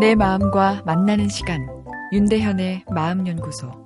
[0.00, 1.66] 내 마음과 만나는 시간
[2.12, 3.84] 윤대현의 마음연구소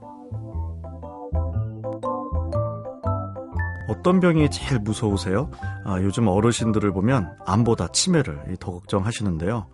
[3.89, 5.51] 어떤 병이 제일 무서우세요?
[5.85, 9.67] 아, 요즘 어르신들을 보면 암보다 치매를 더 걱정하시는데요.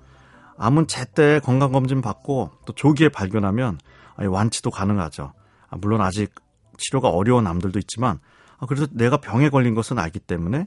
[0.57, 3.79] 암은 제때 건강검진 받고 또 조기에 발견하면
[4.19, 5.33] 완치도 가능하죠.
[5.69, 6.35] 아, 물론 아직
[6.79, 8.19] 치료가 어려운 암들도 있지만
[8.59, 10.67] 아, 그래서 내가 병에 걸린 것은 알기 때문에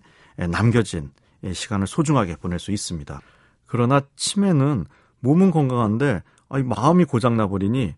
[0.50, 1.12] 남겨진
[1.54, 3.22] 시간을 소중하게 보낼 수 있습니다.
[3.66, 4.86] 그러나 치매는
[5.20, 7.96] 몸은 건강한데 마음이 고장나 버리니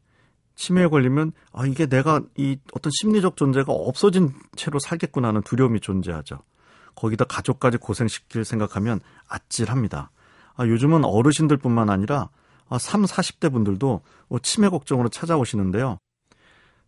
[0.55, 6.39] 치매에 걸리면 아 이게 내가 이 어떤 심리적 존재가 없어진 채로 살겠구나 하는 두려움이 존재하죠.
[6.95, 8.99] 거기다 가족까지 고생시킬 생각하면
[9.29, 10.11] 아찔합니다.
[10.57, 12.29] 아, 요즘은 어르신들뿐만 아니라
[12.67, 15.97] 아, 3, 40대 분들도 어, 치매 걱정으로 찾아오시는데요.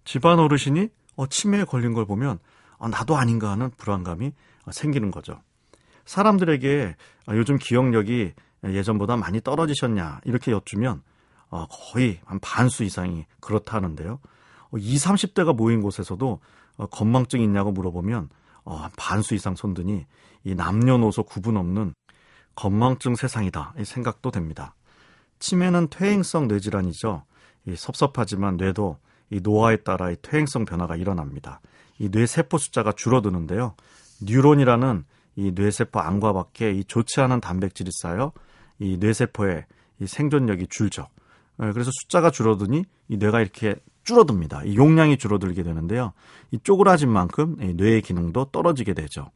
[0.04, 2.40] 집안 어르신이 어, 치매에 걸린 걸 보면
[2.78, 4.34] 아, 나도 아닌가 하는 불안감이
[4.72, 5.42] 생기는 거죠.
[6.12, 6.96] 사람들에게
[7.28, 8.34] 아, 요즘 기억력이
[8.66, 11.02] 예전보다 많이 떨어지셨냐 이렇게 여쭈면
[11.50, 14.20] 어, 거의 한 반수 이상이 그렇다 하는데요.
[14.78, 16.40] 20, 어, 30대가 모인 곳에서도
[16.78, 18.30] 어, 건망증이 있냐고 물어보면
[18.66, 20.06] 한 반수 이상 손드니
[20.44, 21.94] 이 남녀노소 구분 없는
[22.56, 24.76] 건망증 세상이다 이 생각도 됩니다.
[25.40, 27.24] 치매는 퇴행성 뇌질환이죠.
[27.68, 28.98] 이 섭섭하지만 뇌도
[29.30, 31.62] 이 노화에 따라 이 퇴행성 변화가 일어납니다.
[32.00, 33.76] 이 뇌 세포 숫자가 줄어드는데요.
[34.22, 38.32] 뉴론이라는 이 뇌세포 안과 밖에 이 좋지 않은 단백질이 쌓여
[38.80, 39.66] 이 뇌세포의
[40.00, 41.08] 이 생존력이 줄죠.
[41.62, 44.64] 예, 그래서 숫자가 줄어드니 이 뇌가 이렇게 줄어듭니다.
[44.64, 46.14] 이 용량이 줄어들게 되는데요.
[46.52, 49.30] 이 쪼그라진 만큼 뇌의 기능도 떨어지게 되죠.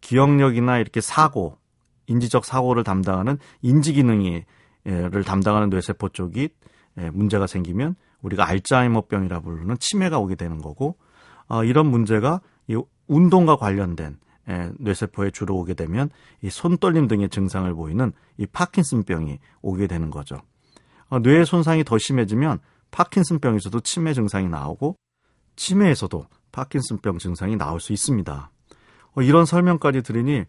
[0.00, 1.58] 기억력이나 이렇게 사고,
[2.06, 6.48] 인지적 사고를 담당하는 인지 기능이를 담당하는 뇌세포 쪽이
[6.98, 10.96] 예, 문제가 생기면 우리가 알츠하이머병이라 부르는 치매가 오게 되는 거고
[11.48, 14.29] 어, 이런 문제가 이 운동과 관련된 예,
[14.78, 16.10] 뇌세포에 주로 오게 되면
[16.42, 20.40] 이 손떨림 등의 증상을 보이는 이 파킨슨병이 오게 되는 거죠.
[21.08, 24.96] 어, 뇌의 손상이 더 심해지면 파킨슨병에서도 치매 증상이 나오고
[25.56, 28.50] 치매에서도 파킨슨병 증상이 나올 수 있습니다.
[29.14, 30.44] 어, 이런 설명까지 들으니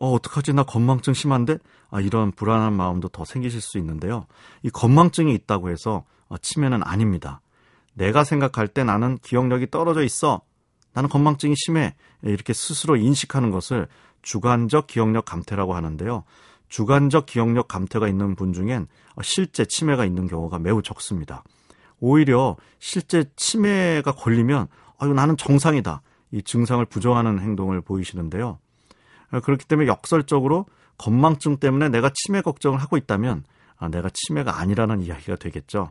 [0.00, 0.52] 어, 어떡하지?
[0.52, 1.58] 나 건망증 심한데?
[1.90, 4.26] 아, 이런 불안한 마음도 더 생기실 수 있는데요.
[4.62, 7.40] 이 건망증이 있다고 해서 어, 치매는 아닙니다.
[7.94, 10.42] 내가 생각할 때 나는 기억력이 떨어져 있어.
[10.96, 11.94] 나는 건망증이 심해.
[12.22, 13.86] 이렇게 스스로 인식하는 것을
[14.22, 16.24] 주관적 기억력 감퇴라고 하는데요.
[16.70, 18.88] 주관적 기억력 감퇴가 있는 분 중엔
[19.22, 21.44] 실제 치매가 있는 경우가 매우 적습니다.
[22.00, 24.68] 오히려 실제 치매가 걸리면
[24.98, 26.00] 아유 나는 정상이다.
[26.30, 28.58] 이 증상을 부정하는 행동을 보이시는데요.
[29.42, 30.64] 그렇기 때문에 역설적으로
[30.96, 33.44] 건망증 때문에 내가 치매 걱정을 하고 있다면
[33.76, 35.90] 아, 내가 치매가 아니라는 이야기가 되겠죠.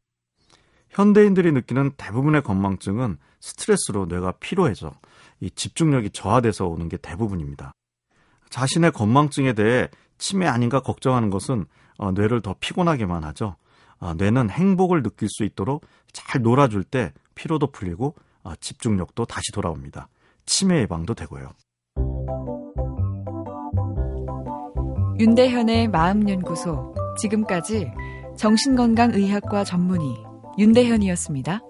[0.96, 4.94] 현대인들이 느끼는 대부분의 건망증은 스트레스로 뇌가 피로해져
[5.42, 7.74] 이 집중력이 저하돼서 오는 게 대부분입니다.
[8.50, 11.66] 자신의 건망증에 대해 치매 아닌가 걱정하는 것은
[11.98, 13.58] 어, 뇌를 더 피곤하게만 하죠.
[14.00, 20.08] 어, 뇌는 행복을 느낄 수 있도록 잘 놀아줄 때 피로도 풀리고 어, 집중력도 다시 돌아옵니다.
[20.46, 21.50] 치매 예방도 되고요.
[25.20, 27.92] 윤대현의 마음연구소 지금까지
[28.38, 30.25] 정신건강의학과 전문의
[30.58, 31.62] 윤대현이었습니다.